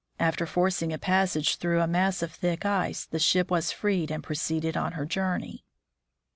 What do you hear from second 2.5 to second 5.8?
ice, the ship was freed and proceeded on her journey.